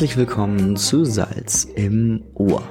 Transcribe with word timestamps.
Herzlich 0.00 0.16
willkommen 0.16 0.78
zu 0.78 1.04
Salz 1.04 1.68
im 1.74 2.24
Ohr. 2.32 2.62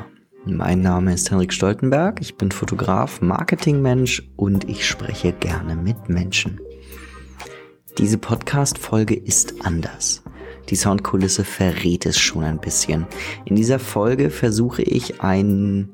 Mein 0.45 0.81
Name 0.81 1.13
ist 1.13 1.29
Henrik 1.29 1.53
Stoltenberg, 1.53 2.21
ich 2.21 2.37
bin 2.37 2.51
Fotograf, 2.51 3.21
Marketingmensch 3.21 4.27
und 4.35 4.67
ich 4.67 4.87
spreche 4.87 5.31
gerne 5.31 5.75
mit 5.75 6.09
Menschen. 6.09 6.59
Diese 7.99 8.17
Podcast-Folge 8.17 9.13
ist 9.13 9.63
anders. 9.63 10.23
Die 10.69 10.75
Soundkulisse 10.75 11.43
verrät 11.43 12.07
es 12.07 12.17
schon 12.17 12.43
ein 12.43 12.59
bisschen. 12.59 13.05
In 13.45 13.55
dieser 13.55 13.77
Folge 13.77 14.31
versuche 14.31 14.81
ich 14.81 15.21
einen 15.21 15.93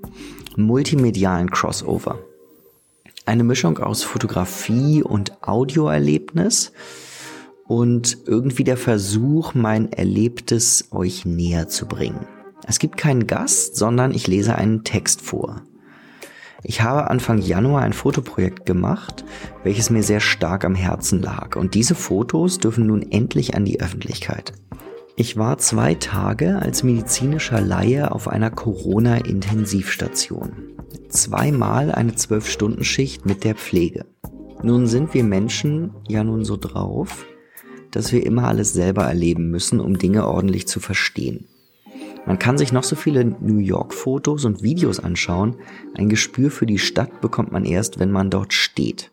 multimedialen 0.55 1.51
Crossover. 1.51 2.17
Eine 3.25 3.43
Mischung 3.43 3.77
aus 3.79 4.03
Fotografie 4.03 5.03
und 5.03 5.45
Audioerlebnis 5.45 6.71
und 7.67 8.17
irgendwie 8.25 8.63
der 8.63 8.77
Versuch, 8.77 9.53
mein 9.53 9.91
Erlebtes 9.91 10.87
euch 10.91 11.25
näher 11.25 11.67
zu 11.67 11.87
bringen. 11.87 12.25
Es 12.67 12.79
gibt 12.79 12.97
keinen 12.97 13.27
Gast, 13.27 13.75
sondern 13.75 14.11
ich 14.13 14.25
lese 14.27 14.55
einen 14.55 14.83
Text 14.83 15.21
vor. 15.21 15.61
Ich 16.63 16.81
habe 16.81 17.11
Anfang 17.11 17.39
Januar 17.39 17.83
ein 17.83 17.93
Fotoprojekt 17.93 18.65
gemacht, 18.65 19.23
welches 19.63 19.91
mir 19.91 20.01
sehr 20.01 20.19
stark 20.19 20.65
am 20.65 20.73
Herzen 20.73 21.21
lag. 21.21 21.57
Und 21.57 21.75
diese 21.75 21.93
Fotos 21.93 22.57
dürfen 22.57 22.87
nun 22.87 23.11
endlich 23.11 23.53
an 23.55 23.65
die 23.65 23.81
Öffentlichkeit. 23.81 24.53
Ich 25.15 25.37
war 25.37 25.59
zwei 25.59 25.93
Tage 25.93 26.57
als 26.59 26.81
medizinischer 26.81 27.61
Laie 27.61 28.11
auf 28.11 28.27
einer 28.27 28.49
Corona-Intensivstation. 28.49 30.53
Zweimal 31.07 31.91
eine 31.91 32.15
Zwölf-Stunden-Schicht 32.15 33.27
mit 33.27 33.43
der 33.43 33.53
Pflege. 33.53 34.07
Nun 34.63 34.87
sind 34.87 35.13
wir 35.13 35.23
Menschen 35.23 35.91
ja 36.07 36.23
nun 36.23 36.43
so 36.43 36.57
drauf, 36.57 37.27
dass 37.95 38.11
wir 38.11 38.25
immer 38.25 38.49
alles 38.49 38.73
selber 38.73 39.03
erleben 39.03 39.49
müssen, 39.49 39.79
um 39.79 39.97
Dinge 39.97 40.27
ordentlich 40.27 40.67
zu 40.67 40.81
verstehen. 40.81 41.47
Man 42.25 42.39
kann 42.39 42.57
sich 42.57 42.73
noch 42.73 42.83
so 42.83 42.95
viele 42.97 43.23
New 43.23 43.59
York-Fotos 43.59 44.43
und 44.43 44.63
Videos 44.63 44.99
anschauen, 44.99 45.55
ein 45.93 46.09
Gespür 46.09 46.51
für 46.51 46.65
die 46.65 46.79
Stadt 46.79 47.21
bekommt 47.21 47.53
man 47.53 47.63
erst, 47.63 47.97
wenn 47.97 48.11
man 48.11 48.29
dort 48.29 48.51
steht. 48.51 49.11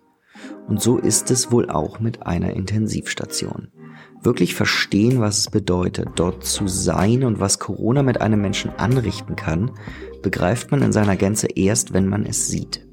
Und 0.66 0.82
so 0.82 0.98
ist 0.98 1.30
es 1.30 1.52
wohl 1.52 1.70
auch 1.70 2.00
mit 2.00 2.26
einer 2.26 2.54
Intensivstation. 2.54 3.68
Wirklich 4.20 4.56
verstehen, 4.56 5.20
was 5.20 5.38
es 5.38 5.50
bedeutet, 5.50 6.08
dort 6.16 6.44
zu 6.44 6.66
sein 6.66 7.22
und 7.22 7.38
was 7.38 7.60
Corona 7.60 8.02
mit 8.02 8.20
einem 8.20 8.40
Menschen 8.40 8.70
anrichten 8.70 9.36
kann, 9.36 9.72
begreift 10.22 10.72
man 10.72 10.82
in 10.82 10.92
seiner 10.92 11.16
Gänze 11.16 11.46
erst, 11.54 11.92
wenn 11.92 12.08
man 12.08 12.26
es 12.26 12.48
sieht. 12.48 12.84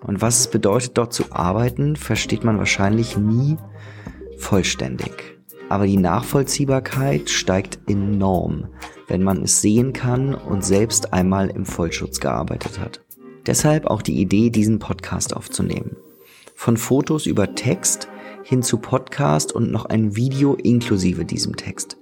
Und 0.00 0.20
was 0.20 0.40
es 0.40 0.50
bedeutet, 0.50 0.96
dort 0.96 1.12
zu 1.12 1.32
arbeiten, 1.32 1.96
versteht 1.96 2.44
man 2.44 2.58
wahrscheinlich 2.58 3.16
nie, 3.16 3.56
vollständig. 4.38 5.38
Aber 5.68 5.86
die 5.86 5.98
Nachvollziehbarkeit 5.98 7.28
steigt 7.28 7.78
enorm, 7.86 8.68
wenn 9.06 9.22
man 9.22 9.42
es 9.42 9.60
sehen 9.60 9.92
kann 9.92 10.34
und 10.34 10.64
selbst 10.64 11.12
einmal 11.12 11.50
im 11.50 11.66
Vollschutz 11.66 12.20
gearbeitet 12.20 12.78
hat. 12.78 13.02
Deshalb 13.46 13.86
auch 13.86 14.02
die 14.02 14.20
Idee, 14.20 14.50
diesen 14.50 14.78
Podcast 14.78 15.36
aufzunehmen. 15.36 15.96
Von 16.54 16.76
Fotos 16.76 17.26
über 17.26 17.54
Text 17.54 18.08
hin 18.42 18.62
zu 18.62 18.78
Podcast 18.78 19.52
und 19.52 19.70
noch 19.70 19.84
ein 19.84 20.16
Video 20.16 20.54
inklusive 20.54 21.24
diesem 21.24 21.56
Text. 21.56 21.98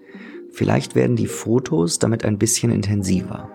Vielleicht 0.53 0.95
werden 0.95 1.17
die 1.17 1.27
Fotos 1.27 1.99
damit 1.99 2.25
ein 2.25 2.39
bisschen 2.39 2.71
intensiver. 2.71 3.51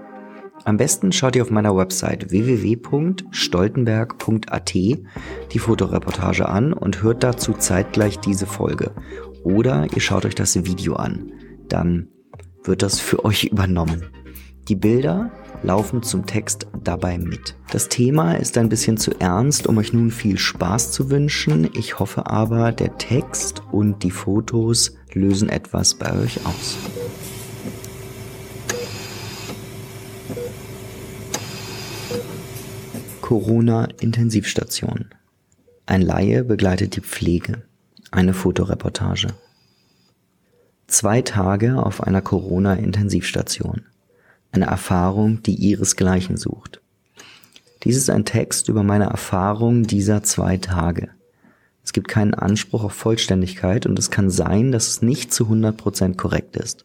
Am 0.63 0.77
besten 0.77 1.11
schaut 1.11 1.35
ihr 1.35 1.41
auf 1.41 1.49
meiner 1.49 1.75
Website 1.75 2.29
www.stoltenberg.at 2.31 4.73
die 4.73 5.59
Fotoreportage 5.59 6.47
an 6.47 6.71
und 6.73 7.01
hört 7.01 7.23
dazu 7.23 7.53
zeitgleich 7.53 8.19
diese 8.19 8.45
Folge. 8.45 8.91
Oder 9.43 9.87
ihr 9.93 10.01
schaut 10.01 10.25
euch 10.25 10.35
das 10.35 10.55
Video 10.63 10.93
an. 10.95 11.31
Dann 11.67 12.09
wird 12.63 12.83
das 12.83 12.99
für 12.99 13.25
euch 13.25 13.45
übernommen. 13.45 14.03
Die 14.67 14.75
Bilder 14.75 15.31
laufen 15.63 16.03
zum 16.03 16.27
Text 16.27 16.67
dabei 16.83 17.17
mit. 17.17 17.55
Das 17.71 17.89
Thema 17.89 18.33
ist 18.33 18.57
ein 18.57 18.69
bisschen 18.69 18.97
zu 18.97 19.11
ernst, 19.19 19.67
um 19.67 19.77
euch 19.77 19.93
nun 19.93 20.11
viel 20.11 20.37
Spaß 20.37 20.91
zu 20.91 21.09
wünschen. 21.09 21.69
Ich 21.73 21.99
hoffe 21.99 22.27
aber, 22.27 22.71
der 22.71 22.97
Text 22.97 23.63
und 23.71 24.03
die 24.03 24.11
Fotos 24.11 24.95
lösen 25.13 25.49
etwas 25.49 25.95
bei 25.95 26.17
euch 26.17 26.45
aus. 26.45 26.77
Corona-Intensivstation. 33.31 35.05
Ein 35.85 36.01
Laie 36.01 36.43
begleitet 36.43 36.97
die 36.97 36.99
Pflege. 36.99 37.61
Eine 38.11 38.33
Fotoreportage. 38.33 39.29
Zwei 40.87 41.21
Tage 41.21 41.81
auf 41.81 42.03
einer 42.03 42.21
Corona-Intensivstation. 42.21 43.83
Eine 44.51 44.65
Erfahrung, 44.65 45.41
die 45.43 45.55
ihresgleichen 45.55 46.35
sucht. 46.35 46.81
Dies 47.83 47.95
ist 47.95 48.09
ein 48.09 48.25
Text 48.25 48.67
über 48.67 48.83
meine 48.83 49.05
Erfahrung 49.05 49.83
dieser 49.83 50.23
zwei 50.23 50.57
Tage. 50.57 51.07
Es 51.85 51.93
gibt 51.93 52.09
keinen 52.09 52.33
Anspruch 52.33 52.83
auf 52.83 52.91
Vollständigkeit 52.91 53.85
und 53.85 53.97
es 53.97 54.11
kann 54.11 54.29
sein, 54.29 54.73
dass 54.73 54.89
es 54.89 55.01
nicht 55.01 55.33
zu 55.33 55.45
100% 55.45 56.17
korrekt 56.17 56.57
ist. 56.57 56.83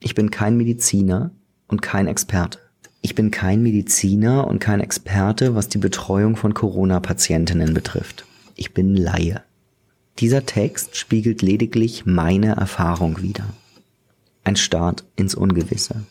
Ich 0.00 0.14
bin 0.14 0.30
kein 0.30 0.58
Mediziner 0.58 1.30
und 1.66 1.80
kein 1.80 2.08
Experte. 2.08 2.58
Ich 3.04 3.16
bin 3.16 3.32
kein 3.32 3.64
Mediziner 3.64 4.46
und 4.46 4.60
kein 4.60 4.80
Experte, 4.80 5.56
was 5.56 5.68
die 5.68 5.78
Betreuung 5.78 6.36
von 6.36 6.54
Corona-Patientinnen 6.54 7.74
betrifft. 7.74 8.24
Ich 8.54 8.74
bin 8.74 8.94
Laie. 8.94 9.42
Dieser 10.20 10.46
Text 10.46 10.96
spiegelt 10.96 11.42
lediglich 11.42 12.06
meine 12.06 12.54
Erfahrung 12.54 13.20
wider. 13.20 13.46
Ein 14.44 14.54
Start 14.54 15.04
ins 15.16 15.34
Ungewisse. 15.34 16.04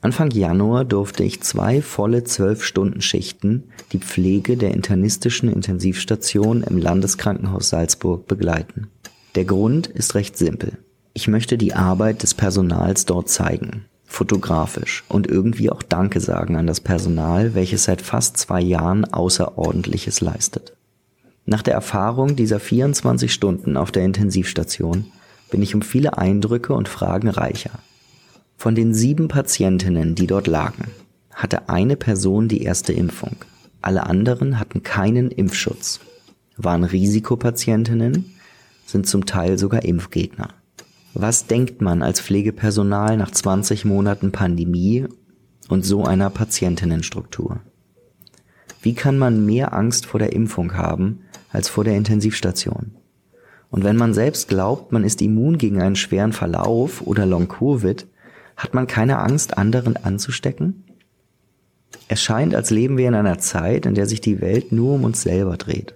Anfang 0.00 0.30
Januar 0.30 0.84
durfte 0.84 1.24
ich 1.24 1.42
zwei 1.42 1.82
volle 1.82 2.22
zwölf 2.22 2.64
Stunden 2.64 3.00
Schichten 3.00 3.64
die 3.92 3.98
Pflege 3.98 4.56
der 4.56 4.70
internistischen 4.70 5.52
Intensivstation 5.52 6.62
im 6.62 6.78
Landeskrankenhaus 6.78 7.68
Salzburg 7.68 8.28
begleiten. 8.28 8.88
Der 9.34 9.44
Grund 9.44 9.88
ist 9.88 10.14
recht 10.14 10.38
simpel. 10.38 10.78
Ich 11.14 11.26
möchte 11.26 11.58
die 11.58 11.74
Arbeit 11.74 12.22
des 12.22 12.34
Personals 12.34 13.06
dort 13.06 13.28
zeigen 13.28 13.86
fotografisch 14.10 15.04
und 15.08 15.28
irgendwie 15.28 15.70
auch 15.70 15.82
Danke 15.82 16.20
sagen 16.20 16.56
an 16.56 16.66
das 16.66 16.80
Personal, 16.80 17.54
welches 17.54 17.84
seit 17.84 18.02
fast 18.02 18.36
zwei 18.36 18.60
Jahren 18.60 19.04
Außerordentliches 19.04 20.20
leistet. 20.20 20.74
Nach 21.46 21.62
der 21.62 21.74
Erfahrung 21.74 22.34
dieser 22.34 22.58
24 22.58 23.32
Stunden 23.32 23.76
auf 23.76 23.92
der 23.92 24.04
Intensivstation 24.04 25.06
bin 25.50 25.62
ich 25.62 25.74
um 25.76 25.82
viele 25.82 26.18
Eindrücke 26.18 26.74
und 26.74 26.88
Fragen 26.88 27.28
reicher. 27.28 27.70
Von 28.56 28.74
den 28.74 28.94
sieben 28.94 29.28
Patientinnen, 29.28 30.16
die 30.16 30.26
dort 30.26 30.48
lagen, 30.48 30.88
hatte 31.32 31.68
eine 31.68 31.96
Person 31.96 32.48
die 32.48 32.62
erste 32.62 32.92
Impfung. 32.92 33.36
Alle 33.80 34.06
anderen 34.06 34.58
hatten 34.58 34.82
keinen 34.82 35.30
Impfschutz, 35.30 36.00
waren 36.56 36.84
Risikopatientinnen, 36.84 38.34
sind 38.86 39.06
zum 39.06 39.24
Teil 39.24 39.56
sogar 39.56 39.84
Impfgegner. 39.84 40.48
Was 41.14 41.46
denkt 41.46 41.80
man 41.80 42.02
als 42.02 42.20
Pflegepersonal 42.20 43.16
nach 43.16 43.32
20 43.32 43.84
Monaten 43.84 44.30
Pandemie 44.30 45.06
und 45.68 45.84
so 45.84 46.04
einer 46.04 46.30
Patientinnenstruktur? 46.30 47.60
Wie 48.80 48.94
kann 48.94 49.18
man 49.18 49.44
mehr 49.44 49.74
Angst 49.74 50.06
vor 50.06 50.20
der 50.20 50.32
Impfung 50.32 50.74
haben 50.74 51.22
als 51.50 51.68
vor 51.68 51.82
der 51.82 51.96
Intensivstation? 51.96 52.92
Und 53.70 53.82
wenn 53.82 53.96
man 53.96 54.14
selbst 54.14 54.48
glaubt, 54.48 54.92
man 54.92 55.04
ist 55.04 55.20
immun 55.20 55.58
gegen 55.58 55.82
einen 55.82 55.96
schweren 55.96 56.32
Verlauf 56.32 57.02
oder 57.02 57.26
Long-Covid, 57.26 58.06
hat 58.56 58.74
man 58.74 58.86
keine 58.86 59.18
Angst, 59.18 59.58
anderen 59.58 59.96
anzustecken? 59.96 60.84
Es 62.06 62.22
scheint, 62.22 62.54
als 62.54 62.70
leben 62.70 62.96
wir 62.98 63.08
in 63.08 63.14
einer 63.14 63.38
Zeit, 63.38 63.84
in 63.84 63.94
der 63.94 64.06
sich 64.06 64.20
die 64.20 64.40
Welt 64.40 64.70
nur 64.70 64.94
um 64.94 65.04
uns 65.04 65.22
selber 65.22 65.56
dreht. 65.56 65.94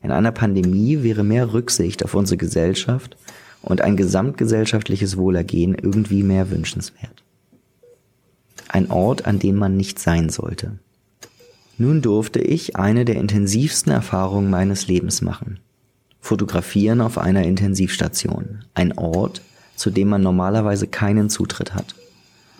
In 0.00 0.12
einer 0.12 0.32
Pandemie 0.32 1.02
wäre 1.02 1.24
mehr 1.24 1.52
Rücksicht 1.52 2.04
auf 2.04 2.14
unsere 2.14 2.36
Gesellschaft 2.36 3.16
und 3.64 3.80
ein 3.80 3.96
gesamtgesellschaftliches 3.96 5.16
Wohlergehen 5.16 5.74
irgendwie 5.74 6.22
mehr 6.22 6.50
wünschenswert. 6.50 7.22
Ein 8.68 8.90
Ort, 8.90 9.26
an 9.26 9.38
dem 9.38 9.56
man 9.56 9.76
nicht 9.76 9.98
sein 9.98 10.28
sollte. 10.28 10.78
Nun 11.78 12.02
durfte 12.02 12.40
ich 12.40 12.76
eine 12.76 13.04
der 13.04 13.16
intensivsten 13.16 13.92
Erfahrungen 13.92 14.50
meines 14.50 14.86
Lebens 14.86 15.22
machen. 15.22 15.58
Fotografieren 16.20 17.00
auf 17.00 17.18
einer 17.18 17.44
Intensivstation. 17.44 18.64
Ein 18.74 18.96
Ort, 18.96 19.42
zu 19.76 19.90
dem 19.90 20.08
man 20.08 20.22
normalerweise 20.22 20.86
keinen 20.86 21.30
Zutritt 21.30 21.74
hat. 21.74 21.94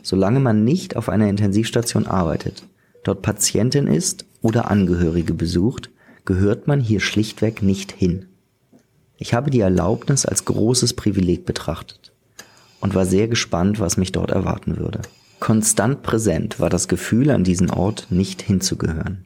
Solange 0.03 0.41
man 0.41 0.65
nicht 0.65 0.97
auf 0.97 1.09
einer 1.09 1.29
Intensivstation 1.29 2.07
arbeitet, 2.07 2.65
dort 3.05 3.23
Patientin 3.23 3.87
ist 3.87 4.27
oder 4.43 4.71
Angehörige 4.71 5.33
besucht, 5.33 5.91
gehört 6.25 6.67
man 6.67 6.81
hier 6.81 7.01
schlichtweg 7.01 7.63
nicht 7.63 7.93
hin. 7.93 8.27
Ich 9.25 9.33
habe 9.33 9.51
die 9.51 9.61
Erlaubnis 9.61 10.27
als 10.27 10.45
großes 10.45 10.93
Privileg 10.93 11.47
betrachtet 11.47 12.13
und 12.81 12.95
war 12.95 13.07
sehr 13.07 13.27
gespannt, 13.27 13.81
was 13.81 13.97
mich 13.97 14.13
dort 14.13 14.31
erwarten 14.31 14.77
würde. 14.77 15.01
Konstant 15.41 16.03
präsent 16.03 16.61
war 16.61 16.69
das 16.69 16.89
Gefühl, 16.89 17.31
an 17.31 17.43
diesen 17.43 17.71
Ort 17.71 18.09
nicht 18.11 18.43
hinzugehören. 18.43 19.25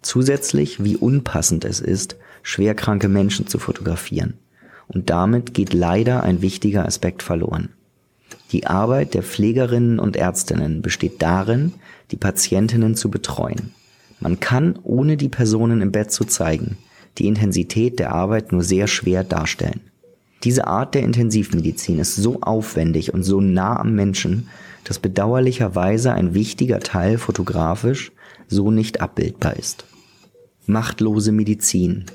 Zusätzlich, 0.00 0.82
wie 0.82 0.96
unpassend 0.96 1.66
es 1.66 1.80
ist, 1.80 2.16
schwerkranke 2.42 3.10
Menschen 3.10 3.46
zu 3.46 3.58
fotografieren. 3.58 4.38
Und 4.86 5.10
damit 5.10 5.52
geht 5.52 5.74
leider 5.74 6.22
ein 6.22 6.40
wichtiger 6.40 6.86
Aspekt 6.86 7.22
verloren. 7.22 7.68
Die 8.52 8.66
Arbeit 8.66 9.12
der 9.12 9.22
Pflegerinnen 9.22 9.98
und 9.98 10.16
Ärztinnen 10.16 10.80
besteht 10.80 11.20
darin, 11.20 11.74
die 12.12 12.16
Patientinnen 12.16 12.94
zu 12.94 13.10
betreuen. 13.10 13.74
Man 14.20 14.40
kann, 14.40 14.78
ohne 14.84 15.18
die 15.18 15.28
Personen 15.28 15.82
im 15.82 15.92
Bett 15.92 16.12
zu 16.12 16.24
zeigen, 16.24 16.78
die 17.18 17.26
Intensität 17.26 17.98
der 17.98 18.12
Arbeit 18.12 18.52
nur 18.52 18.62
sehr 18.62 18.86
schwer 18.86 19.24
darstellen. 19.24 19.80
Diese 20.44 20.66
Art 20.66 20.94
der 20.94 21.02
Intensivmedizin 21.02 21.98
ist 21.98 22.14
so 22.14 22.40
aufwendig 22.40 23.12
und 23.12 23.24
so 23.24 23.40
nah 23.40 23.78
am 23.80 23.94
Menschen, 23.94 24.48
dass 24.84 25.00
bedauerlicherweise 25.00 26.12
ein 26.12 26.32
wichtiger 26.32 26.78
Teil 26.80 27.18
fotografisch 27.18 28.12
so 28.46 28.70
nicht 28.70 29.00
abbildbar 29.00 29.56
ist. 29.56 29.84
Machtlose 30.66 31.32
Medizin. 31.32 32.06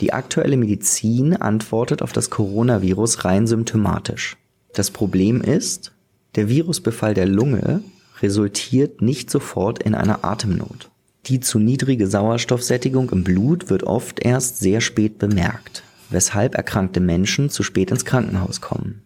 Die 0.00 0.12
aktuelle 0.12 0.56
Medizin 0.56 1.36
antwortet 1.36 2.02
auf 2.02 2.12
das 2.12 2.30
Coronavirus 2.30 3.24
rein 3.24 3.46
symptomatisch. 3.46 4.36
Das 4.74 4.90
Problem 4.90 5.40
ist, 5.40 5.92
der 6.34 6.48
Virusbefall 6.48 7.14
der 7.14 7.26
Lunge 7.26 7.82
resultiert 8.20 9.02
nicht 9.02 9.30
sofort 9.30 9.82
in 9.82 9.94
einer 9.94 10.24
Atemnot. 10.24 10.90
Die 11.26 11.40
zu 11.40 11.58
niedrige 11.58 12.06
Sauerstoffsättigung 12.06 13.10
im 13.10 13.24
Blut 13.24 13.68
wird 13.68 13.82
oft 13.82 14.24
erst 14.24 14.60
sehr 14.60 14.80
spät 14.80 15.18
bemerkt, 15.18 15.82
weshalb 16.08 16.54
erkrankte 16.54 17.00
Menschen 17.00 17.50
zu 17.50 17.64
spät 17.64 17.90
ins 17.90 18.04
Krankenhaus 18.04 18.60
kommen. 18.60 19.02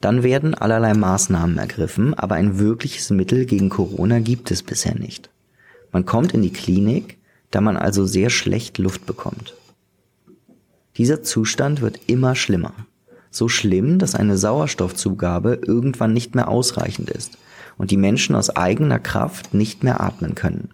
Dann 0.00 0.22
werden 0.22 0.54
allerlei 0.54 0.94
Maßnahmen 0.94 1.58
ergriffen, 1.58 2.14
aber 2.14 2.36
ein 2.36 2.58
wirkliches 2.58 3.10
Mittel 3.10 3.44
gegen 3.44 3.68
Corona 3.68 4.20
gibt 4.20 4.50
es 4.50 4.62
bisher 4.62 4.94
nicht. 4.94 5.28
Man 5.92 6.06
kommt 6.06 6.32
in 6.32 6.40
die 6.40 6.52
Klinik, 6.52 7.18
da 7.50 7.60
man 7.60 7.76
also 7.76 8.06
sehr 8.06 8.30
schlecht 8.30 8.78
Luft 8.78 9.04
bekommt. 9.04 9.54
Dieser 10.96 11.22
Zustand 11.22 11.82
wird 11.82 12.00
immer 12.06 12.36
schlimmer. 12.36 12.72
So 13.30 13.48
schlimm, 13.48 13.98
dass 13.98 14.14
eine 14.14 14.38
Sauerstoffzugabe 14.38 15.60
irgendwann 15.66 16.14
nicht 16.14 16.34
mehr 16.34 16.48
ausreichend 16.48 17.10
ist 17.10 17.36
und 17.76 17.90
die 17.90 17.98
Menschen 17.98 18.34
aus 18.34 18.48
eigener 18.48 18.98
Kraft 18.98 19.52
nicht 19.52 19.84
mehr 19.84 20.00
atmen 20.00 20.34
können. 20.34 20.70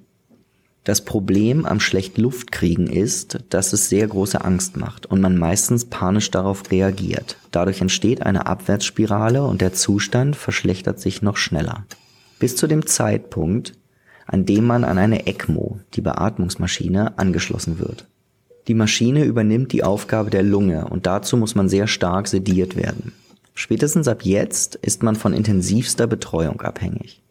Das 0.87 1.01
Problem 1.01 1.67
am 1.67 1.81
schlecht 1.81 2.17
Luft 2.17 2.53
kriegen 2.53 2.87
ist, 2.87 3.41
dass 3.51 3.73
es 3.73 3.89
sehr 3.89 4.07
große 4.07 4.45
Angst 4.45 4.77
macht 4.77 5.05
und 5.05 5.21
man 5.21 5.37
meistens 5.37 5.87
panisch 5.87 6.31
darauf 6.31 6.71
reagiert. 6.71 7.39
Dadurch 7.51 7.81
entsteht 7.81 8.23
eine 8.23 8.47
Abwärtsspirale 8.47 9.43
und 9.43 9.63
der 9.63 9.73
Zustand 9.73 10.37
verschlechtert 10.37 11.01
sich 11.01 11.23
noch 11.23 11.39
schneller. 11.39 11.85
Bis 12.39 12.55
zu 12.55 12.69
dem 12.69 12.87
Zeitpunkt, 12.87 13.73
an 14.27 14.47
dem 14.47 14.65
man 14.65 14.85
an 14.85 14.99
eine 14.99 15.27
ECMO, 15.27 15.81
die 15.95 16.03
Beatmungsmaschine, 16.03 17.19
angeschlossen 17.19 17.81
wird. 17.81 18.07
Die 18.69 18.75
Maschine 18.75 19.25
übernimmt 19.25 19.73
die 19.73 19.83
Aufgabe 19.83 20.31
der 20.31 20.45
Lunge 20.45 20.87
und 20.87 21.07
dazu 21.07 21.37
muss 21.37 21.57
man 21.57 21.69
sehr 21.69 21.89
stark 21.89 22.29
sediert 22.29 22.77
werden. 22.77 23.13
Spätestens 23.57 24.07
ab 24.07 24.23
jetzt 24.23 24.77
ist 24.77 25.03
man 25.03 25.17
von 25.17 25.33
intensivster 25.33 26.07
Betreuung 26.07 26.61
abhängig. 26.61 27.25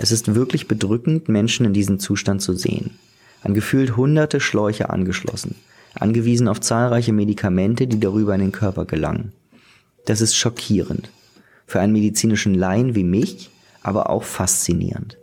Es 0.00 0.12
ist 0.12 0.36
wirklich 0.36 0.68
bedrückend, 0.68 1.28
Menschen 1.28 1.66
in 1.66 1.72
diesem 1.72 1.98
Zustand 1.98 2.40
zu 2.40 2.54
sehen. 2.54 2.92
An 3.42 3.52
gefühlt 3.52 3.96
hunderte 3.96 4.38
Schläuche 4.38 4.90
angeschlossen, 4.90 5.56
angewiesen 5.94 6.46
auf 6.46 6.60
zahlreiche 6.60 7.12
Medikamente, 7.12 7.88
die 7.88 7.98
darüber 7.98 8.34
in 8.34 8.40
den 8.40 8.52
Körper 8.52 8.84
gelangen. 8.84 9.32
Das 10.06 10.20
ist 10.20 10.36
schockierend. 10.36 11.10
Für 11.66 11.80
einen 11.80 11.92
medizinischen 11.92 12.54
Laien 12.54 12.94
wie 12.94 13.04
mich, 13.04 13.50
aber 13.82 14.08
auch 14.08 14.22
faszinierend. 14.22 15.18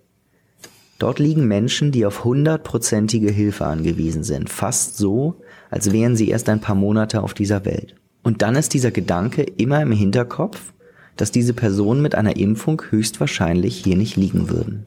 Dort 0.99 1.19
liegen 1.19 1.47
Menschen, 1.47 1.91
die 1.91 2.05
auf 2.05 2.25
hundertprozentige 2.25 3.31
Hilfe 3.31 3.65
angewiesen 3.65 4.23
sind, 4.23 4.49
fast 4.49 4.97
so, 4.97 5.41
als 5.69 5.91
wären 5.93 6.15
sie 6.15 6.29
erst 6.29 6.49
ein 6.49 6.61
paar 6.61 6.75
Monate 6.75 7.23
auf 7.23 7.33
dieser 7.33 7.63
Welt. 7.65 7.95
Und 8.23 8.41
dann 8.41 8.55
ist 8.55 8.73
dieser 8.73 8.91
Gedanke 8.91 9.43
immer 9.43 9.81
im 9.81 9.91
Hinterkopf, 9.91 10.73
dass 11.17 11.31
diese 11.31 11.53
Personen 11.53 12.01
mit 12.01 12.15
einer 12.15 12.35
Impfung 12.35 12.81
höchstwahrscheinlich 12.89 13.77
hier 13.77 13.95
nicht 13.95 14.15
liegen 14.15 14.49
würden. 14.49 14.85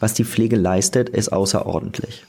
Was 0.00 0.14
die 0.14 0.24
Pflege 0.24 0.56
leistet, 0.56 1.08
ist 1.08 1.30
außerordentlich. 1.30 2.24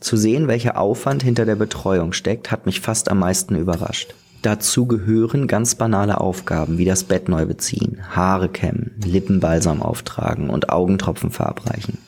Zu 0.00 0.16
sehen, 0.16 0.48
welcher 0.48 0.78
Aufwand 0.78 1.22
hinter 1.22 1.44
der 1.44 1.56
Betreuung 1.56 2.12
steckt, 2.12 2.50
hat 2.50 2.66
mich 2.66 2.80
fast 2.80 3.10
am 3.10 3.18
meisten 3.18 3.56
überrascht. 3.56 4.14
Dazu 4.42 4.86
gehören 4.86 5.48
ganz 5.48 5.74
banale 5.74 6.20
Aufgaben 6.20 6.78
wie 6.78 6.84
das 6.84 7.02
Bett 7.02 7.28
neu 7.28 7.44
beziehen, 7.44 7.98
Haare 8.10 8.48
kämmen, 8.48 8.92
Lippenbalsam 9.04 9.82
auftragen 9.82 10.48
und 10.48 10.70
Augentropfen 10.70 11.30
verabreichen, 11.30 11.98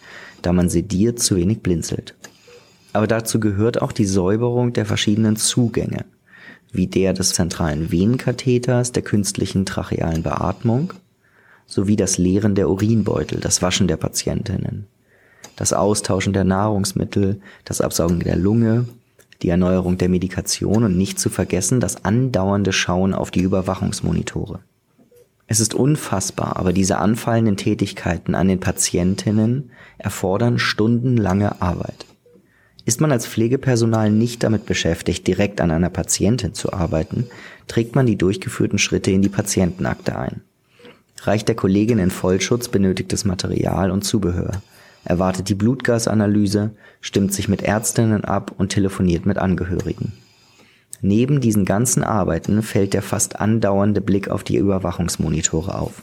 da 0.41 0.53
man 0.53 0.69
sediert 0.69 1.19
zu 1.19 1.35
wenig 1.35 1.61
blinzelt. 1.61 2.15
Aber 2.93 3.09
dazu 3.09 3.41
gehört 3.41 3.83
auch 3.83 3.91
die 3.91 4.05
Säuberung 4.05 4.73
der 4.73 4.87
verschiedenen 4.87 5.35
Zugänge, 5.35 6.05
wie 6.73 6.87
der 6.87 7.13
des 7.13 7.31
zentralen 7.31 7.91
Venenkatheters, 7.91 8.93
der 8.93 9.03
künstlichen 9.03 9.67
trachealen 9.67 10.23
Beatmung 10.23 10.93
sowie 11.67 11.97
das 11.97 12.19
Leeren 12.19 12.55
der 12.55 12.69
Urinbeutel, 12.69 13.41
das 13.41 13.63
Waschen 13.63 13.89
der 13.89 13.97
Patientinnen, 13.97 14.87
das 15.57 15.73
Austauschen 15.73 16.33
der 16.33 16.45
Nahrungsmittel, 16.45 17.41
das 17.65 17.81
Absaugen 17.81 18.21
der 18.21 18.37
Lunge, 18.37 18.87
die 19.43 19.49
Erneuerung 19.49 19.97
der 19.97 20.09
Medikation 20.09 20.85
und 20.85 20.97
nicht 20.97 21.19
zu 21.19 21.31
vergessen 21.31 21.81
das 21.81 22.05
andauernde 22.05 22.73
Schauen 22.73 23.15
auf 23.15 23.31
die 23.31 23.41
Überwachungsmonitore. 23.41 24.61
Es 25.47 25.59
ist 25.59 25.75
unfassbar, 25.75 26.57
aber 26.57 26.73
diese 26.73 26.99
anfallenden 26.99 27.57
Tätigkeiten 27.57 28.35
an 28.35 28.47
den 28.47 28.61
Patientinnen 28.61 29.71
erfordern 29.99 30.59
stundenlange 30.59 31.61
Arbeit. 31.61 32.07
Ist 32.85 33.01
man 33.01 33.13
als 33.13 33.27
Pflegepersonal 33.27 34.11
nicht 34.11 34.43
damit 34.43 34.67
beschäftigt, 34.67 35.27
direkt 35.27 35.61
an 35.61 35.71
einer 35.71 35.91
Patientin 35.91 36.55
zu 36.55 36.73
arbeiten, 36.73 37.27
trägt 37.69 37.95
man 37.95 38.07
die 38.07 38.17
durchgeführten 38.17 38.79
Schritte 38.79 39.11
in 39.11 39.23
die 39.23 39.29
Patientenakte 39.29 40.19
ein. 40.19 40.41
Reicht 41.23 41.49
der 41.49 41.57
Kollegin 41.57 41.99
in 41.99 42.11
Vollschutz 42.11 42.69
benötigtes 42.69 43.25
Material 43.25 43.91
und 43.91 44.05
Zubehör, 44.05 44.63
erwartet 45.05 45.49
die 45.49 45.55
Blutgasanalyse, 45.55 46.71
stimmt 47.01 47.35
sich 47.35 47.49
mit 47.49 47.63
Ärztinnen 47.63 48.25
ab 48.25 48.55
und 48.57 48.71
telefoniert 48.71 49.27
mit 49.27 49.39
Angehörigen. 49.39 50.13
Neben 51.03 51.41
diesen 51.41 51.65
ganzen 51.65 52.03
Arbeiten 52.03 52.63
fällt 52.63 52.93
der 52.93 53.03
fast 53.03 53.41
andauernde 53.41 54.01
Blick 54.01 54.29
auf 54.29 54.45
die 54.45 54.57
Überwachungsmonitore 54.57 55.79
auf. 55.79 56.03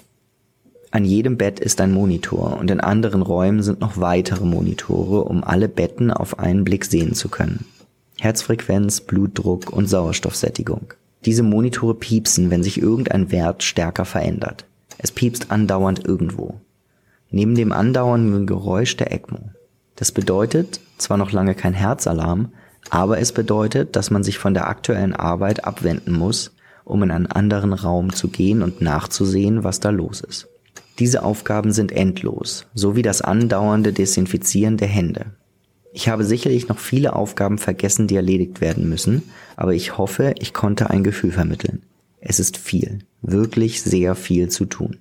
An 0.89 1.03
jedem 1.03 1.37
Bett 1.37 1.59
ist 1.59 1.81
ein 1.81 1.91
Monitor 1.91 2.57
und 2.57 2.71
in 2.71 2.79
anderen 2.79 3.21
Räumen 3.21 3.61
sind 3.61 3.81
noch 3.81 3.97
weitere 3.97 4.45
Monitore, 4.45 5.23
um 5.23 5.43
alle 5.43 5.67
Betten 5.67 6.11
auf 6.11 6.39
einen 6.39 6.63
Blick 6.63 6.85
sehen 6.85 7.13
zu 7.13 7.27
können. 7.27 7.65
Herzfrequenz, 8.19 9.01
Blutdruck 9.01 9.71
und 9.71 9.87
Sauerstoffsättigung. 9.87 10.93
Diese 11.25 11.43
Monitore 11.43 11.93
piepsen, 11.93 12.49
wenn 12.49 12.63
sich 12.63 12.81
irgendein 12.81 13.31
Wert 13.31 13.63
stärker 13.63 14.05
verändert. 14.05 14.65
Es 14.97 15.11
piepst 15.11 15.51
andauernd 15.51 16.05
irgendwo. 16.05 16.55
Neben 17.29 17.55
dem 17.55 17.73
andauernden 17.73 18.47
Geräusch 18.47 18.95
der 18.95 19.11
ECMO. 19.11 19.39
Das 19.95 20.11
bedeutet 20.11 20.79
zwar 20.97 21.17
noch 21.17 21.31
lange 21.31 21.53
kein 21.53 21.73
Herzalarm, 21.73 22.53
aber 22.89 23.19
es 23.19 23.33
bedeutet, 23.33 23.95
dass 23.95 24.09
man 24.09 24.23
sich 24.23 24.37
von 24.39 24.53
der 24.53 24.67
aktuellen 24.67 25.13
Arbeit 25.13 25.65
abwenden 25.65 26.13
muss, 26.13 26.53
um 26.85 27.03
in 27.03 27.11
einen 27.11 27.27
anderen 27.27 27.73
Raum 27.73 28.13
zu 28.13 28.29
gehen 28.29 28.63
und 28.63 28.81
nachzusehen, 28.81 29.63
was 29.65 29.81
da 29.81 29.89
los 29.89 30.21
ist. 30.21 30.47
Diese 30.99 31.23
Aufgaben 31.23 31.71
sind 31.71 31.91
endlos, 31.91 32.65
so 32.73 32.95
wie 32.95 33.03
das 33.03 33.21
andauernde 33.21 33.93
Desinfizieren 33.93 34.77
der 34.77 34.87
Hände. 34.87 35.27
Ich 35.93 36.09
habe 36.09 36.23
sicherlich 36.23 36.67
noch 36.67 36.79
viele 36.79 37.15
Aufgaben 37.15 37.57
vergessen, 37.57 38.07
die 38.07 38.15
erledigt 38.15 38.61
werden 38.61 38.89
müssen, 38.89 39.23
aber 39.55 39.73
ich 39.73 39.97
hoffe, 39.97 40.33
ich 40.39 40.53
konnte 40.53 40.89
ein 40.89 41.03
Gefühl 41.03 41.31
vermitteln. 41.31 41.83
Es 42.19 42.39
ist 42.39 42.57
viel, 42.57 42.99
wirklich 43.21 43.81
sehr 43.81 44.15
viel 44.15 44.49
zu 44.49 44.65
tun. 44.65 44.97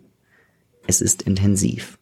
Es 0.87 1.01
ist 1.01 1.23
intensiv. 1.23 1.99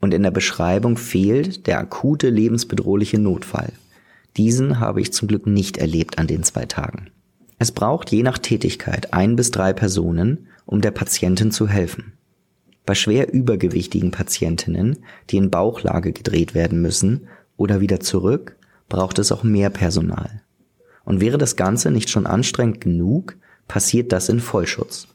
Und 0.00 0.12
in 0.12 0.22
der 0.22 0.30
Beschreibung 0.30 0.96
fehlt 0.96 1.66
der 1.66 1.78
akute 1.78 2.28
lebensbedrohliche 2.28 3.18
Notfall. 3.18 3.72
Diesen 4.36 4.80
habe 4.80 5.00
ich 5.00 5.12
zum 5.12 5.28
Glück 5.28 5.46
nicht 5.46 5.78
erlebt 5.78 6.18
an 6.18 6.26
den 6.26 6.42
zwei 6.42 6.66
Tagen. 6.66 7.10
Es 7.58 7.72
braucht 7.72 8.10
je 8.10 8.22
nach 8.22 8.38
Tätigkeit 8.38 9.14
ein 9.14 9.36
bis 9.36 9.50
drei 9.50 9.72
Personen, 9.72 10.48
um 10.66 10.80
der 10.80 10.90
Patientin 10.90 11.52
zu 11.52 11.68
helfen. 11.68 12.12
Bei 12.86 12.94
schwer 12.94 13.32
übergewichtigen 13.32 14.10
Patientinnen, 14.10 14.98
die 15.30 15.38
in 15.38 15.50
Bauchlage 15.50 16.12
gedreht 16.12 16.54
werden 16.54 16.82
müssen 16.82 17.28
oder 17.56 17.80
wieder 17.80 18.00
zurück, 18.00 18.56
braucht 18.88 19.18
es 19.18 19.32
auch 19.32 19.42
mehr 19.42 19.70
Personal. 19.70 20.42
Und 21.04 21.20
wäre 21.20 21.38
das 21.38 21.56
Ganze 21.56 21.90
nicht 21.90 22.10
schon 22.10 22.26
anstrengend 22.26 22.80
genug, 22.80 23.36
passiert 23.68 24.12
das 24.12 24.28
in 24.28 24.40
Vollschutz. 24.40 25.08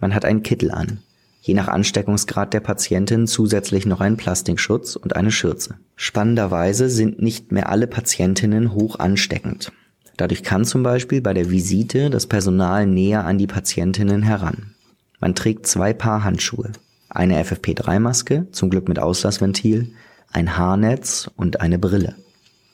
Man 0.00 0.14
hat 0.14 0.24
einen 0.24 0.44
Kittel 0.44 0.70
an, 0.70 1.02
je 1.40 1.54
nach 1.54 1.66
Ansteckungsgrad 1.66 2.54
der 2.54 2.60
Patientin 2.60 3.26
zusätzlich 3.26 3.84
noch 3.84 4.00
einen 4.00 4.16
Plastikschutz 4.16 4.94
und 4.94 5.16
eine 5.16 5.32
Schürze. 5.32 5.76
Spannenderweise 5.96 6.88
sind 6.88 7.20
nicht 7.20 7.50
mehr 7.50 7.68
alle 7.68 7.88
Patientinnen 7.88 8.74
hoch 8.74 8.98
ansteckend. 9.00 9.72
Dadurch 10.16 10.42
kann 10.42 10.64
zum 10.64 10.82
Beispiel 10.82 11.20
bei 11.20 11.34
der 11.34 11.50
Visite 11.50 12.10
das 12.10 12.26
Personal 12.26 12.86
näher 12.86 13.24
an 13.24 13.38
die 13.38 13.46
Patientinnen 13.46 14.22
heran. 14.22 14.74
Man 15.20 15.34
trägt 15.34 15.66
zwei 15.66 15.92
Paar 15.92 16.24
Handschuhe, 16.24 16.72
eine 17.08 17.42
FFP3-Maske, 17.42 18.46
zum 18.52 18.70
Glück 18.70 18.88
mit 18.88 18.98
Auslassventil, 18.98 19.92
ein 20.30 20.56
Haarnetz 20.56 21.30
und 21.36 21.60
eine 21.60 21.78
Brille. 21.78 22.14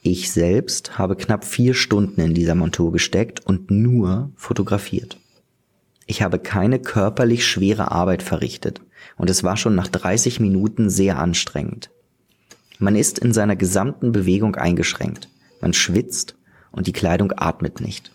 Ich 0.01 0.31
selbst 0.31 0.99
habe 0.99 1.15
knapp 1.15 1.43
vier 1.43 1.73
Stunden 1.73 2.21
in 2.21 2.35
dieser 2.35 2.53
Montur 2.53 2.91
gesteckt 2.91 3.45
und 3.45 3.71
nur 3.71 4.29
fotografiert. 4.35 5.17
Ich 6.05 6.21
habe 6.21 6.37
keine 6.37 6.77
körperlich 6.79 7.47
schwere 7.47 7.91
Arbeit 7.91 8.21
verrichtet 8.21 8.81
und 9.17 9.29
es 9.29 9.43
war 9.43 9.57
schon 9.57 9.73
nach 9.73 9.87
30 9.87 10.39
Minuten 10.39 10.91
sehr 10.91 11.17
anstrengend. 11.17 11.89
Man 12.77 12.95
ist 12.95 13.17
in 13.17 13.33
seiner 13.33 13.55
gesamten 13.55 14.11
Bewegung 14.11 14.55
eingeschränkt. 14.55 15.29
Man 15.61 15.73
schwitzt 15.73 16.35
und 16.71 16.85
die 16.85 16.93
Kleidung 16.93 17.33
atmet 17.35 17.81
nicht. 17.81 18.11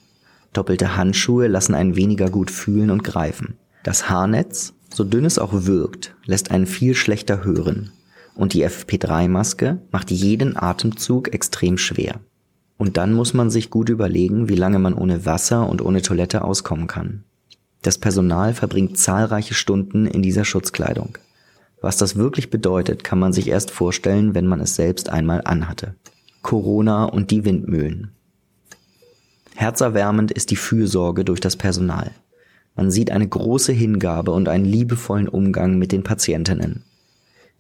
Doppelte 0.53 0.97
Handschuhe 0.97 1.49
lassen 1.49 1.75
einen 1.75 1.97
weniger 1.97 2.31
gut 2.31 2.53
fühlen 2.53 2.91
und 2.91 3.03
greifen. 3.03 3.57
Das 3.83 4.11
Haarnetz, 4.11 4.75
so 4.93 5.05
dünn 5.05 5.25
es 5.25 5.39
auch 5.39 5.53
wirkt, 5.53 6.15
lässt 6.27 6.51
einen 6.51 6.67
viel 6.67 6.95
schlechter 6.95 7.45
hören. 7.45 7.93
Und 8.35 8.53
die 8.53 8.67
FP3-Maske 8.67 9.79
macht 9.91 10.11
jeden 10.11 10.57
Atemzug 10.57 11.33
extrem 11.33 11.79
schwer. 11.79 12.21
Und 12.77 12.97
dann 12.97 13.13
muss 13.13 13.35
man 13.35 13.51
sich 13.51 13.71
gut 13.71 13.89
überlegen, 13.89 14.49
wie 14.49 14.55
lange 14.55 14.79
man 14.79 14.95
ohne 14.95 15.27
Wasser 15.27 15.69
und 15.69 15.83
ohne 15.83 16.03
Toilette 16.03 16.45
auskommen 16.45 16.87
kann. 16.87 17.25
Das 17.83 17.99
Personal 17.99 18.55
verbringt 18.55 18.99
zahlreiche 18.99 19.55
Stunden 19.55 20.07
in 20.07 20.23
dieser 20.23 20.45
Schutzkleidung. 20.45 21.17
Was 21.81 21.97
das 21.97 22.17
wirklich 22.17 22.51
bedeutet, 22.51 23.05
kann 23.05 23.19
man 23.19 23.33
sich 23.33 23.49
erst 23.49 23.71
vorstellen, 23.71 24.35
wenn 24.35 24.47
man 24.47 24.61
es 24.61 24.77
selbst 24.77 25.09
einmal 25.09 25.41
anhatte. 25.45 25.95
Corona 26.43 27.05
und 27.05 27.31
die 27.31 27.45
Windmühlen. 27.45 28.13
Herzerwärmend 29.55 30.31
ist 30.31 30.51
die 30.51 30.57
Fürsorge 30.57 31.25
durch 31.25 31.41
das 31.41 31.57
Personal. 31.57 32.13
Man 32.77 32.91
sieht 32.91 33.11
eine 33.11 33.29
große 33.29 33.73
Hingabe 33.73 34.31
und 34.31 34.49
einen 34.49 34.65
liebevollen 34.65 35.29
Umgang 35.29 35.79
mit 35.79 35.93
den 35.93 36.03
Patientinnen. 36.03 36.85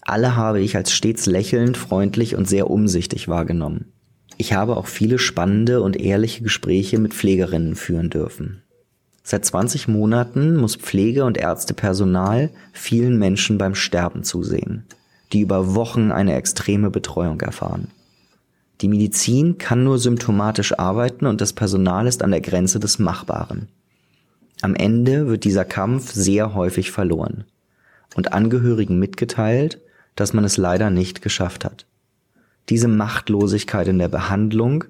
Alle 0.02 0.36
habe 0.36 0.60
ich 0.60 0.76
als 0.76 0.92
stets 0.92 1.26
lächelnd, 1.26 1.76
freundlich 1.76 2.34
und 2.36 2.48
sehr 2.48 2.70
umsichtig 2.70 3.28
wahrgenommen. 3.28 3.92
Ich 4.38 4.54
habe 4.54 4.76
auch 4.76 4.86
viele 4.86 5.18
spannende 5.18 5.82
und 5.82 6.00
ehrliche 6.00 6.42
Gespräche 6.42 6.98
mit 6.98 7.12
Pflegerinnen 7.12 7.74
führen 7.74 8.08
dürfen. 8.08 8.62
Seit 9.22 9.44
20 9.44 9.86
Monaten 9.86 10.56
muss 10.56 10.76
Pflege- 10.76 11.24
und 11.24 11.36
Ärztepersonal 11.36 12.50
vielen 12.72 13.18
Menschen 13.18 13.58
beim 13.58 13.74
Sterben 13.74 14.24
zusehen, 14.24 14.86
die 15.32 15.40
über 15.40 15.74
Wochen 15.74 16.10
eine 16.10 16.34
extreme 16.34 16.90
Betreuung 16.90 17.40
erfahren. 17.40 17.88
Die 18.80 18.88
Medizin 18.88 19.58
kann 19.58 19.84
nur 19.84 19.98
symptomatisch 19.98 20.78
arbeiten 20.78 21.26
und 21.26 21.42
das 21.42 21.52
Personal 21.52 22.06
ist 22.06 22.22
an 22.22 22.30
der 22.30 22.40
Grenze 22.40 22.80
des 22.80 22.98
Machbaren. 22.98 23.68
Am 24.62 24.74
Ende 24.74 25.26
wird 25.26 25.44
dieser 25.44 25.64
Kampf 25.64 26.12
sehr 26.12 26.54
häufig 26.54 26.90
verloren 26.90 27.44
und 28.14 28.32
Angehörigen 28.32 28.98
mitgeteilt, 28.98 29.80
dass 30.16 30.34
man 30.34 30.44
es 30.44 30.58
leider 30.58 30.90
nicht 30.90 31.22
geschafft 31.22 31.64
hat. 31.64 31.86
Diese 32.68 32.88
Machtlosigkeit 32.88 33.88
in 33.88 33.98
der 33.98 34.08
Behandlung, 34.08 34.84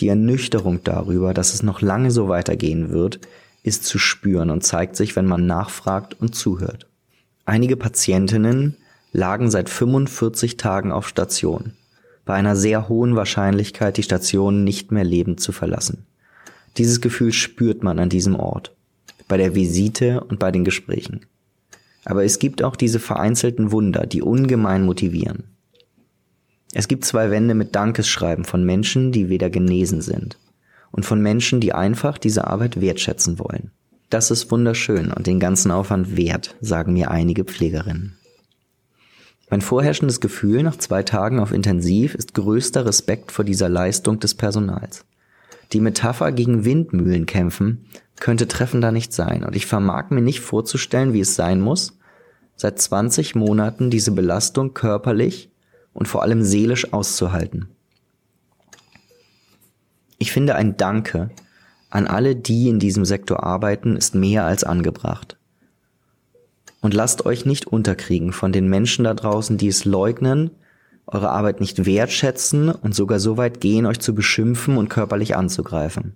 die 0.00 0.08
Ernüchterung 0.08 0.84
darüber, 0.84 1.32
dass 1.32 1.54
es 1.54 1.62
noch 1.62 1.80
lange 1.80 2.10
so 2.10 2.28
weitergehen 2.28 2.90
wird, 2.90 3.20
ist 3.62 3.84
zu 3.84 3.98
spüren 3.98 4.50
und 4.50 4.64
zeigt 4.64 4.96
sich, 4.96 5.16
wenn 5.16 5.26
man 5.26 5.46
nachfragt 5.46 6.14
und 6.20 6.34
zuhört. 6.34 6.86
Einige 7.46 7.76
Patientinnen 7.76 8.76
lagen 9.12 9.50
seit 9.50 9.70
45 9.70 10.58
Tagen 10.58 10.92
auf 10.92 11.08
Station, 11.08 11.72
bei 12.26 12.34
einer 12.34 12.54
sehr 12.54 12.88
hohen 12.88 13.16
Wahrscheinlichkeit, 13.16 13.96
die 13.96 14.02
Station 14.02 14.62
nicht 14.62 14.92
mehr 14.92 15.04
lebend 15.04 15.40
zu 15.40 15.52
verlassen. 15.52 16.04
Dieses 16.76 17.00
Gefühl 17.00 17.32
spürt 17.32 17.82
man 17.82 17.98
an 17.98 18.10
diesem 18.10 18.36
Ort, 18.36 18.75
bei 19.28 19.36
der 19.36 19.54
Visite 19.54 20.22
und 20.24 20.38
bei 20.38 20.50
den 20.50 20.64
Gesprächen. 20.64 21.26
Aber 22.04 22.24
es 22.24 22.38
gibt 22.38 22.62
auch 22.62 22.76
diese 22.76 23.00
vereinzelten 23.00 23.72
Wunder, 23.72 24.06
die 24.06 24.22
ungemein 24.22 24.84
motivieren. 24.84 25.44
Es 26.72 26.88
gibt 26.88 27.04
zwei 27.04 27.30
Wände 27.30 27.54
mit 27.54 27.74
Dankesschreiben 27.74 28.44
von 28.44 28.64
Menschen, 28.64 29.10
die 29.10 29.28
weder 29.28 29.50
genesen 29.50 30.02
sind 30.02 30.38
und 30.92 31.04
von 31.04 31.20
Menschen, 31.20 31.60
die 31.60 31.72
einfach 31.72 32.18
diese 32.18 32.46
Arbeit 32.46 32.80
wertschätzen 32.80 33.38
wollen. 33.38 33.70
Das 34.10 34.30
ist 34.30 34.50
wunderschön 34.50 35.12
und 35.12 35.26
den 35.26 35.40
ganzen 35.40 35.70
Aufwand 35.70 36.16
wert, 36.16 36.54
sagen 36.60 36.92
mir 36.92 37.10
einige 37.10 37.44
Pflegerinnen. 37.44 38.16
Mein 39.50 39.60
vorherrschendes 39.60 40.20
Gefühl 40.20 40.62
nach 40.62 40.76
zwei 40.76 41.02
Tagen 41.02 41.38
auf 41.38 41.52
Intensiv 41.52 42.14
ist 42.14 42.34
größter 42.34 42.84
Respekt 42.84 43.32
vor 43.32 43.44
dieser 43.44 43.68
Leistung 43.68 44.18
des 44.18 44.34
Personals. 44.34 45.04
Die 45.72 45.80
Metapher 45.80 46.32
gegen 46.32 46.64
Windmühlen 46.64 47.26
kämpfen 47.26 47.86
könnte 48.20 48.48
treffender 48.48 48.92
nicht 48.92 49.12
sein 49.12 49.44
und 49.44 49.54
ich 49.56 49.66
vermag 49.66 50.10
mir 50.10 50.22
nicht 50.22 50.40
vorzustellen, 50.40 51.12
wie 51.12 51.20
es 51.20 51.34
sein 51.34 51.60
muss, 51.60 51.98
seit 52.56 52.80
20 52.80 53.34
Monaten 53.34 53.90
diese 53.90 54.12
Belastung 54.12 54.72
körperlich 54.74 55.50
und 55.92 56.08
vor 56.08 56.22
allem 56.22 56.42
seelisch 56.42 56.92
auszuhalten. 56.92 57.68
Ich 60.18 60.32
finde 60.32 60.54
ein 60.54 60.76
Danke 60.76 61.30
an 61.90 62.06
alle, 62.06 62.34
die 62.34 62.68
in 62.68 62.78
diesem 62.78 63.04
Sektor 63.04 63.44
arbeiten, 63.44 63.96
ist 63.96 64.14
mehr 64.14 64.44
als 64.44 64.64
angebracht. 64.64 65.36
Und 66.80 66.94
lasst 66.94 67.26
euch 67.26 67.44
nicht 67.44 67.66
unterkriegen 67.66 68.32
von 68.32 68.52
den 68.52 68.68
Menschen 68.68 69.04
da 69.04 69.14
draußen, 69.14 69.58
die 69.58 69.68
es 69.68 69.84
leugnen, 69.84 70.50
eure 71.06 71.30
Arbeit 71.30 71.60
nicht 71.60 71.86
wertschätzen 71.86 72.70
und 72.70 72.94
sogar 72.94 73.20
so 73.20 73.36
weit 73.36 73.60
gehen, 73.60 73.86
euch 73.86 74.00
zu 74.00 74.14
beschimpfen 74.14 74.76
und 74.76 74.88
körperlich 74.88 75.36
anzugreifen. 75.36 76.14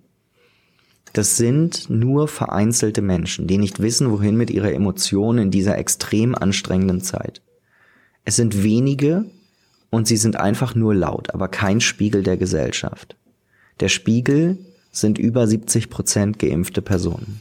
Das 1.12 1.37
sind 1.37 1.90
nur 1.90 2.28
vereinzelte 2.28 3.02
Menschen, 3.02 3.47
die 3.47 3.59
nicht 3.59 3.80
wissen, 3.80 4.11
wohin 4.11 4.37
mit 4.37 4.50
ihrer 4.50 4.73
Emotion 4.73 5.38
in 5.38 5.50
dieser 5.50 5.76
extrem 5.78 6.35
anstrengenden 6.35 7.00
Zeit. 7.00 7.42
Es 8.25 8.37
sind 8.37 8.62
wenige 8.62 9.25
und 9.90 10.06
sie 10.06 10.16
sind 10.16 10.37
einfach 10.37 10.75
nur 10.75 10.94
laut, 10.94 11.35
aber 11.35 11.49
kein 11.49 11.80
Spiegel 11.80 12.23
der 12.23 12.37
Gesellschaft. 12.37 13.16
Der 13.80 13.88
Spiegel 13.88 14.59
sind 14.92 15.18
über 15.18 15.47
70 15.47 15.90
Prozent 15.90 16.38
geimpfte 16.38 16.82
Personen. 16.82 17.40